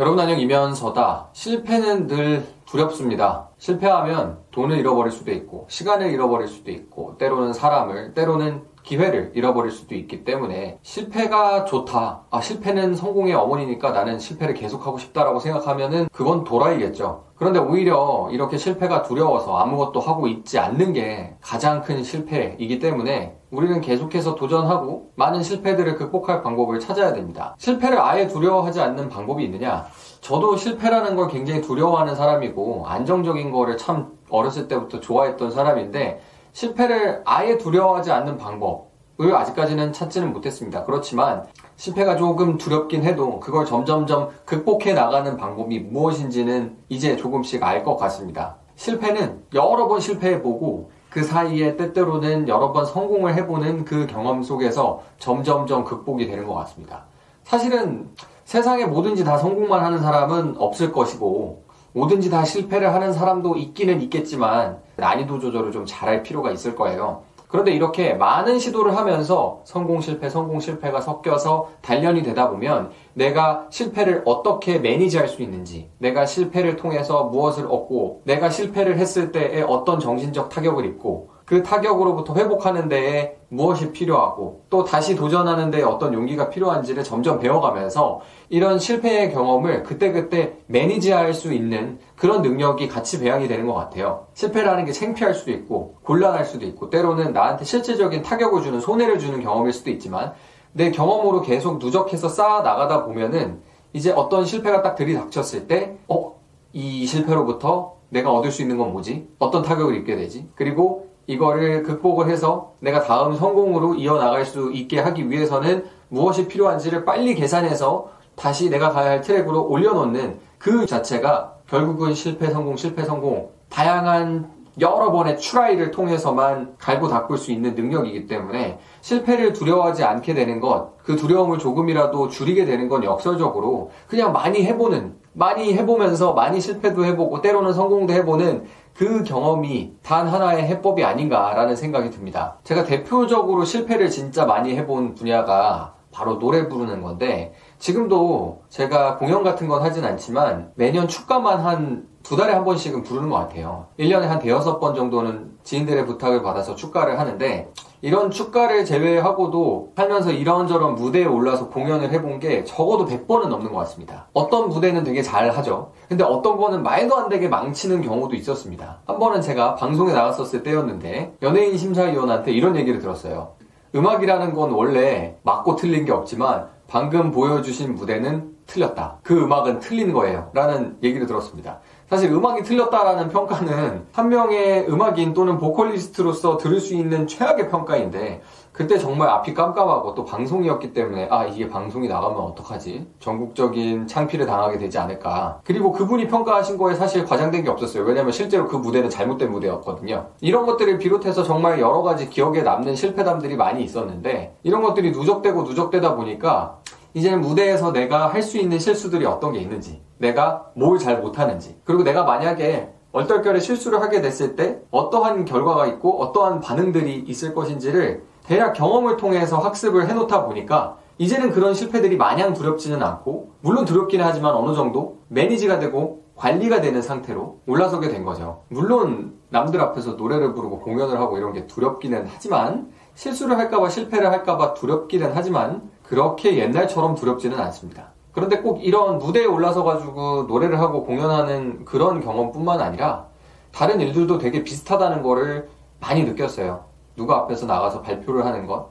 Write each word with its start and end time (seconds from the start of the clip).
여러분 0.00 0.20
안녕 0.20 0.38
이면서다. 0.38 1.30
실패는 1.32 2.06
늘 2.06 2.46
두렵습니다. 2.66 3.48
실패하면 3.58 4.38
돈을 4.52 4.78
잃어버릴 4.78 5.10
수도 5.10 5.32
있고, 5.32 5.66
시간을 5.68 6.12
잃어버릴 6.12 6.46
수도 6.46 6.70
있고, 6.70 7.18
때로는 7.18 7.52
사람을, 7.52 8.14
때로는 8.14 8.62
기회를 8.84 9.32
잃어버릴 9.34 9.72
수도 9.72 9.96
있기 9.96 10.22
때문에 10.22 10.78
실패가 10.82 11.64
좋다. 11.64 12.22
아, 12.30 12.40
실패는 12.40 12.94
성공의 12.94 13.34
어머니니까 13.34 13.90
나는 13.90 14.20
실패를 14.20 14.54
계속하고 14.54 14.98
싶다라고 14.98 15.40
생각하면은 15.40 16.08
그건 16.12 16.44
도라이겠죠. 16.44 17.24
그런데 17.38 17.60
오히려 17.60 18.28
이렇게 18.32 18.56
실패가 18.56 19.02
두려워서 19.02 19.56
아무것도 19.58 20.00
하고 20.00 20.26
있지 20.26 20.58
않는 20.58 20.92
게 20.92 21.36
가장 21.40 21.82
큰 21.82 22.02
실패이기 22.02 22.80
때문에 22.80 23.36
우리는 23.52 23.80
계속해서 23.80 24.34
도전하고 24.34 25.12
많은 25.14 25.42
실패들을 25.42 25.96
극복할 25.96 26.42
방법을 26.42 26.80
찾아야 26.80 27.12
됩니다. 27.12 27.54
실패를 27.58 28.00
아예 28.00 28.26
두려워하지 28.26 28.80
않는 28.80 29.08
방법이 29.08 29.44
있느냐? 29.44 29.86
저도 30.20 30.56
실패라는 30.56 31.14
걸 31.14 31.28
굉장히 31.28 31.62
두려워하는 31.62 32.16
사람이고 32.16 32.84
안정적인 32.86 33.52
거를 33.52 33.76
참 33.78 34.18
어렸을 34.28 34.66
때부터 34.66 34.98
좋아했던 34.98 35.52
사람인데 35.52 36.20
실패를 36.52 37.22
아예 37.24 37.56
두려워하지 37.56 38.10
않는 38.10 38.36
방법 38.36 38.87
을 39.20 39.34
아직까지는 39.34 39.92
찾지는 39.92 40.32
못했습니다. 40.32 40.84
그렇지만 40.84 41.44
실패가 41.74 42.14
조금 42.16 42.56
두렵긴 42.56 43.02
해도 43.02 43.40
그걸 43.40 43.66
점점점 43.66 44.28
극복해 44.44 44.92
나가는 44.92 45.36
방법이 45.36 45.80
무엇인지는 45.80 46.76
이제 46.88 47.16
조금씩 47.16 47.64
알 47.64 47.82
것 47.82 47.96
같습니다. 47.96 48.56
실패는 48.76 49.42
여러 49.54 49.88
번 49.88 49.98
실패해보고 49.98 50.92
그 51.10 51.24
사이에 51.24 51.76
때때로는 51.76 52.46
여러 52.46 52.72
번 52.72 52.86
성공을 52.86 53.34
해보는 53.34 53.84
그 53.84 54.06
경험 54.06 54.44
속에서 54.44 55.02
점점점 55.18 55.82
극복이 55.82 56.28
되는 56.28 56.46
것 56.46 56.54
같습니다. 56.54 57.06
사실은 57.42 58.10
세상에 58.44 58.84
뭐든지 58.84 59.24
다 59.24 59.36
성공만 59.36 59.84
하는 59.84 59.98
사람은 59.98 60.56
없을 60.58 60.92
것이고 60.92 61.64
뭐든지 61.92 62.30
다 62.30 62.44
실패를 62.44 62.94
하는 62.94 63.12
사람도 63.12 63.56
있기는 63.56 64.00
있겠지만 64.02 64.78
난이도 64.94 65.40
조절을 65.40 65.72
좀 65.72 65.84
잘할 65.86 66.22
필요가 66.22 66.52
있을 66.52 66.76
거예요. 66.76 67.22
그런데 67.48 67.72
이렇게 67.72 68.12
많은 68.14 68.58
시도를 68.58 68.96
하면서 68.96 69.62
성공 69.64 70.00
실패, 70.00 70.28
성공 70.28 70.60
실패가 70.60 71.00
섞여서 71.00 71.70
단련이 71.80 72.22
되다 72.22 72.50
보면 72.50 72.90
내가 73.14 73.66
실패를 73.70 74.22
어떻게 74.26 74.78
매니지할 74.78 75.28
수 75.28 75.42
있는지, 75.42 75.90
내가 75.98 76.26
실패를 76.26 76.76
통해서 76.76 77.24
무엇을 77.24 77.64
얻고, 77.64 78.22
내가 78.24 78.50
실패를 78.50 78.98
했을 78.98 79.32
때에 79.32 79.62
어떤 79.62 79.98
정신적 79.98 80.50
타격을 80.50 80.84
입고, 80.84 81.37
그 81.48 81.62
타격으로부터 81.62 82.34
회복하는 82.34 82.90
데에 82.90 83.38
무엇이 83.48 83.90
필요하고 83.90 84.66
또 84.68 84.84
다시 84.84 85.16
도전하는 85.16 85.70
데에 85.70 85.82
어떤 85.82 86.12
용기가 86.12 86.50
필요한지를 86.50 87.02
점점 87.04 87.40
배워가면서 87.40 88.20
이런 88.50 88.78
실패의 88.78 89.32
경험을 89.32 89.82
그때그때 89.82 90.58
매니지할 90.66 91.32
수 91.32 91.54
있는 91.54 92.00
그런 92.16 92.42
능력이 92.42 92.88
같이 92.88 93.18
배양이 93.18 93.48
되는 93.48 93.66
것 93.66 93.72
같아요. 93.72 94.26
실패라는 94.34 94.84
게 94.84 94.92
창피할 94.92 95.32
수도 95.32 95.50
있고 95.52 95.96
곤란할 96.02 96.44
수도 96.44 96.66
있고 96.66 96.90
때로는 96.90 97.32
나한테 97.32 97.64
실질적인 97.64 98.20
타격을 98.20 98.60
주는 98.60 98.78
손해를 98.78 99.18
주는 99.18 99.40
경험일 99.40 99.72
수도 99.72 99.88
있지만 99.88 100.34
내 100.74 100.90
경험으로 100.90 101.40
계속 101.40 101.78
누적해서 101.78 102.28
쌓아 102.28 102.60
나가다 102.60 103.06
보면은 103.06 103.62
이제 103.94 104.12
어떤 104.12 104.44
실패가 104.44 104.82
딱 104.82 104.96
들이닥쳤을 104.96 105.66
때 105.66 105.96
어? 106.08 106.34
이 106.74 107.06
실패로부터 107.06 107.96
내가 108.10 108.32
얻을 108.32 108.50
수 108.50 108.60
있는 108.60 108.76
건 108.76 108.92
뭐지? 108.92 109.30
어떤 109.38 109.62
타격을 109.62 109.94
입게 109.96 110.14
되지? 110.14 110.46
그리고 110.54 111.08
이거를 111.28 111.82
극복을 111.82 112.28
해서 112.28 112.72
내가 112.80 113.02
다음 113.02 113.36
성공으로 113.36 113.94
이어나갈 113.94 114.44
수 114.44 114.72
있게 114.72 114.98
하기 114.98 115.30
위해서는 115.30 115.84
무엇이 116.08 116.48
필요한지를 116.48 117.04
빨리 117.04 117.34
계산해서 117.34 118.08
다시 118.34 118.70
내가 118.70 118.90
가야 118.90 119.10
할 119.10 119.20
트랙으로 119.20 119.68
올려놓는 119.68 120.38
그 120.58 120.86
자체가 120.86 121.54
결국은 121.68 122.14
실패, 122.14 122.50
성공, 122.50 122.76
실패, 122.76 123.04
성공, 123.04 123.50
다양한 123.68 124.50
여러 124.80 125.10
번의 125.10 125.38
추라이를 125.38 125.90
통해서만 125.90 126.76
갈고 126.78 127.08
닦을 127.08 127.36
수 127.36 127.52
있는 127.52 127.74
능력이기 127.74 128.26
때문에 128.26 128.78
실패를 129.02 129.52
두려워하지 129.52 130.04
않게 130.04 130.34
되는 130.34 130.60
것, 130.60 130.96
그 131.02 131.16
두려움을 131.16 131.58
조금이라도 131.58 132.28
줄이게 132.28 132.64
되는 132.64 132.88
건 132.88 133.04
역설적으로 133.04 133.90
그냥 134.06 134.32
많이 134.32 134.62
해보는, 134.62 135.16
많이 135.34 135.74
해보면서 135.74 136.32
많이 136.32 136.60
실패도 136.60 137.04
해보고 137.04 137.42
때로는 137.42 137.72
성공도 137.72 138.12
해보는 138.14 138.64
그 138.98 139.22
경험이 139.22 139.92
단 140.02 140.26
하나의 140.26 140.66
해법이 140.66 141.04
아닌가라는 141.04 141.76
생각이 141.76 142.10
듭니다. 142.10 142.58
제가 142.64 142.82
대표적으로 142.82 143.64
실패를 143.64 144.10
진짜 144.10 144.44
많이 144.44 144.74
해본 144.76 145.14
분야가 145.14 145.94
바로 146.10 146.40
노래 146.40 146.66
부르는 146.68 147.00
건데 147.00 147.54
지금도 147.78 148.62
제가 148.68 149.18
공연 149.18 149.44
같은 149.44 149.68
건 149.68 149.82
하진 149.82 150.04
않지만 150.04 150.72
매년 150.74 151.06
축가만 151.06 151.60
한 151.60 152.08
두 152.28 152.36
달에 152.36 152.52
한 152.52 152.62
번씩은 152.62 153.04
부르는 153.04 153.30
것 153.30 153.36
같아요. 153.36 153.86
1년에 153.98 154.22
한 154.22 154.38
대여섯 154.38 154.80
번 154.80 154.94
정도는 154.94 155.52
지인들의 155.62 156.04
부탁을 156.04 156.42
받아서 156.42 156.74
축가를 156.74 157.18
하는데 157.18 157.70
이런 158.00 158.30
축가를 158.30 158.84
제외하고도 158.84 159.92
살면서 159.96 160.30
이런저런 160.30 160.94
무대에 160.94 161.24
올라서 161.24 161.68
공연을 161.68 162.12
해본 162.12 162.38
게 162.38 162.62
적어도 162.64 163.06
100번은 163.06 163.48
넘는 163.48 163.72
것 163.72 163.78
같습니다. 163.80 164.28
어떤 164.32 164.68
무대는 164.68 165.02
되게 165.02 165.20
잘 165.20 165.50
하죠. 165.50 165.92
근데 166.08 166.22
어떤 166.22 166.56
거는 166.56 166.82
말도 166.82 167.16
안 167.16 167.28
되게 167.28 167.48
망치는 167.48 168.02
경우도 168.02 168.36
있었습니다. 168.36 169.00
한 169.04 169.18
번은 169.18 169.42
제가 169.42 169.74
방송에 169.74 170.12
나갔었을 170.12 170.62
때였는데 170.62 171.34
연예인 171.42 171.76
심사위원한테 171.76 172.52
이런 172.52 172.76
얘기를 172.76 173.00
들었어요. 173.00 173.54
음악이라는 173.94 174.54
건 174.54 174.70
원래 174.70 175.36
맞고 175.42 175.76
틀린 175.76 176.04
게 176.04 176.12
없지만 176.12 176.68
방금 176.86 177.32
보여주신 177.32 177.94
무대는 177.96 178.56
틀렸다. 178.66 179.18
그 179.22 179.42
음악은 179.42 179.80
틀린 179.80 180.12
거예요. 180.12 180.50
라는 180.52 180.96
얘기를 181.02 181.26
들었습니다. 181.26 181.80
사실 182.08 182.32
음악이 182.32 182.62
틀렸다라는 182.62 183.28
평가는 183.28 184.06
한 184.12 184.28
명의 184.30 184.88
음악인 184.88 185.34
또는 185.34 185.58
보컬리스트로서 185.58 186.56
들을 186.56 186.80
수 186.80 186.94
있는 186.94 187.26
최악의 187.26 187.68
평가인데 187.68 188.40
그때 188.72 188.96
정말 188.96 189.28
앞이 189.28 189.52
깜깜하고 189.52 190.14
또 190.14 190.24
방송이었기 190.24 190.92
때문에 190.94 191.28
아 191.30 191.44
이게 191.44 191.68
방송이 191.68 192.08
나가면 192.08 192.38
어떡하지? 192.38 193.08
전국적인 193.18 194.06
창피를 194.06 194.46
당하게 194.46 194.78
되지 194.78 194.98
않을까. 194.98 195.60
그리고 195.64 195.92
그분이 195.92 196.28
평가하신 196.28 196.78
거에 196.78 196.94
사실 196.94 197.26
과장된 197.26 197.64
게 197.64 197.70
없었어요. 197.70 198.04
왜냐면 198.04 198.32
실제로 198.32 198.68
그 198.68 198.76
무대는 198.76 199.10
잘못된 199.10 199.50
무대였거든요. 199.50 200.28
이런 200.40 200.64
것들을 200.64 200.96
비롯해서 200.98 201.42
정말 201.42 201.80
여러 201.80 202.02
가지 202.02 202.30
기억에 202.30 202.62
남는 202.62 202.94
실패담들이 202.94 203.56
많이 203.56 203.82
있었는데 203.82 204.56
이런 204.62 204.80
것들이 204.80 205.10
누적되고 205.10 205.62
누적되다 205.64 206.14
보니까 206.14 206.78
이제는 207.14 207.40
무대에서 207.40 207.92
내가 207.92 208.28
할 208.28 208.42
수 208.42 208.58
있는 208.58 208.78
실수들이 208.78 209.24
어떤 209.26 209.52
게 209.52 209.60
있는지, 209.60 210.00
내가 210.18 210.66
뭘 210.74 210.98
잘 210.98 211.20
못하는지, 211.20 211.76
그리고 211.84 212.02
내가 212.02 212.24
만약에 212.24 212.92
얼떨결에 213.12 213.60
실수를 213.60 214.00
하게 214.02 214.20
됐을 214.20 214.54
때 214.56 214.80
어떠한 214.90 215.44
결과가 215.44 215.86
있고 215.86 216.20
어떠한 216.22 216.60
반응들이 216.60 217.24
있을 217.26 217.54
것인지를 217.54 218.22
대략 218.44 218.74
경험을 218.74 219.16
통해서 219.16 219.58
학습을 219.58 220.08
해놓다 220.08 220.44
보니까 220.44 220.96
이제는 221.16 221.50
그런 221.50 221.74
실패들이 221.74 222.16
마냥 222.16 222.54
두렵지는 222.54 223.02
않고 223.02 223.54
물론 223.62 223.84
두렵기는 223.84 224.24
하지만 224.24 224.54
어느 224.54 224.74
정도 224.74 225.18
매니지가 225.28 225.78
되고 225.78 226.22
관리가 226.36 226.80
되는 226.80 227.02
상태로 227.02 227.60
올라서게 227.66 228.08
된 228.10 228.24
거죠. 228.24 228.62
물론 228.68 229.34
남들 229.48 229.80
앞에서 229.80 230.12
노래를 230.12 230.54
부르고 230.54 230.78
공연을 230.80 231.18
하고 231.18 231.38
이런 231.38 231.52
게 231.52 231.66
두렵기는 231.66 232.26
하지만 232.32 232.92
실수를 233.14 233.58
할까봐 233.58 233.88
실패를 233.88 234.30
할까봐 234.30 234.74
두렵기는 234.74 235.32
하지만 235.34 235.90
그렇게 236.08 236.56
옛날처럼 236.56 237.14
두렵지는 237.14 237.60
않습니다. 237.60 238.12
그런데 238.32 238.60
꼭 238.60 238.82
이런 238.82 239.18
무대에 239.18 239.44
올라서 239.44 239.84
가지고 239.84 240.44
노래를 240.48 240.80
하고 240.80 241.04
공연하는 241.04 241.84
그런 241.84 242.20
경험뿐만 242.20 242.80
아니라 242.80 243.26
다른 243.72 244.00
일들도 244.00 244.38
되게 244.38 244.64
비슷하다는 244.64 245.22
거를 245.22 245.68
많이 246.00 246.24
느꼈어요. 246.24 246.84
누가 247.14 247.36
앞에서 247.36 247.66
나가서 247.66 248.00
발표를 248.00 248.46
하는 248.46 248.66
것, 248.66 248.88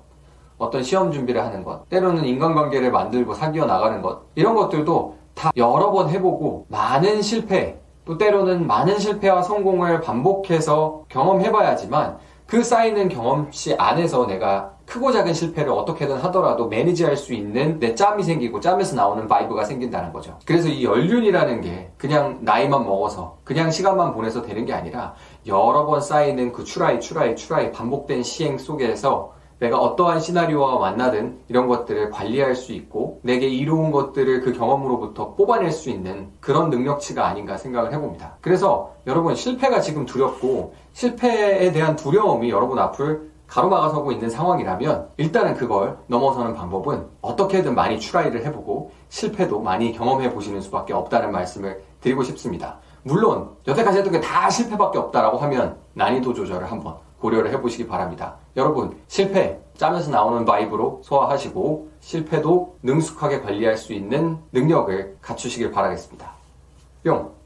어떤 0.59 0.83
시험 0.83 1.11
준비를 1.11 1.43
하는 1.43 1.63
것, 1.63 1.89
때로는 1.89 2.25
인간관계를 2.25 2.91
만들고 2.91 3.33
사귀어 3.33 3.65
나가는 3.65 4.01
것, 4.01 4.21
이런 4.35 4.53
것들도 4.53 5.15
다 5.33 5.51
여러 5.55 5.91
번 5.91 6.09
해보고 6.09 6.65
많은 6.69 7.21
실패, 7.23 7.79
또 8.05 8.17
때로는 8.17 8.67
많은 8.67 8.99
실패와 8.99 9.41
성공을 9.41 10.01
반복해서 10.01 11.05
경험해봐야지만 11.09 12.17
그 12.45 12.63
쌓이는 12.63 13.09
경험치 13.09 13.75
안에서 13.75 14.27
내가 14.27 14.76
크고 14.87 15.11
작은 15.11 15.33
실패를 15.33 15.69
어떻게든 15.71 16.15
하더라도 16.15 16.67
manage할 16.67 17.17
수 17.17 17.33
있는 17.33 17.77
내 17.77 17.93
짬이 17.93 18.23
생기고 18.23 18.61
짬에서 18.61 18.95
나오는 18.95 19.27
vibe가 19.27 19.65
생긴다는 19.65 20.13
거죠. 20.13 20.39
그래서 20.45 20.69
이 20.69 20.85
연륜이라는 20.85 21.61
게 21.61 21.91
그냥 21.97 22.39
나이만 22.41 22.85
먹어서 22.85 23.37
그냥 23.43 23.69
시간만 23.69 24.13
보내서 24.13 24.41
되는 24.41 24.65
게 24.65 24.73
아니라 24.73 25.13
여러 25.45 25.85
번 25.85 25.99
쌓이는 25.99 26.53
그 26.53 26.63
try 26.63 27.01
try 27.01 27.35
try 27.35 27.71
반복된 27.73 28.23
시행 28.23 28.57
속에서 28.57 29.35
내가 29.59 29.79
어떠한 29.79 30.19
시나리오와 30.19 30.79
만나든 30.79 31.39
이런 31.49 31.67
것들을 31.67 32.11
관리할 32.11 32.55
수 32.55 32.73
있고 32.73 33.19
내게 33.23 33.47
이로운 33.47 33.91
것들을 33.91 34.41
그 34.41 34.53
경험으로부터 34.53 35.33
뽑아낼 35.33 35.71
수 35.71 35.89
있는 35.89 36.29
그런 36.39 36.69
능력치가 36.69 37.25
아닌가 37.25 37.57
생각을 37.57 37.91
해봅니다. 37.91 38.37
그래서 38.39 38.93
여러분 39.07 39.35
실패가 39.35 39.81
지금 39.81 40.05
두렵고 40.05 40.75
실패에 40.93 41.71
대한 41.71 41.95
두려움이 41.95 42.49
여러분 42.51 42.77
앞을 42.77 43.36
가로막아서고 43.47 44.11
있는 44.11 44.29
상황이라면 44.29 45.09
일단은 45.17 45.55
그걸 45.55 45.97
넘어서는 46.07 46.53
방법은 46.53 47.07
어떻게든 47.21 47.75
많이 47.75 47.99
추라이를 47.99 48.45
해보고 48.45 48.91
실패도 49.09 49.61
많이 49.61 49.93
경험해 49.93 50.33
보시는 50.33 50.61
수밖에 50.61 50.93
없다는 50.93 51.31
말씀을 51.31 51.81
드리고 52.01 52.23
싶습니다. 52.23 52.77
물론 53.03 53.51
여태까지 53.67 53.99
했던 53.99 54.11
게 54.13 54.21
다 54.21 54.49
실패밖에 54.49 54.97
없다라고 54.97 55.37
하면 55.37 55.77
난이도 55.93 56.33
조절을 56.33 56.69
한번 56.69 56.95
고려를 57.19 57.51
해보시기 57.51 57.87
바랍니다. 57.87 58.35
여러분 58.55 58.97
실패 59.07 59.59
짜면서 59.77 60.11
나오는 60.11 60.43
바이브로 60.45 61.01
소화하시고 61.03 61.89
실패도 61.99 62.77
능숙하게 62.83 63.41
관리할 63.41 63.77
수 63.77 63.93
있는 63.93 64.37
능력을 64.51 65.17
갖추시길 65.21 65.71
바라겠습니다. 65.71 66.31
뿅! 67.03 67.36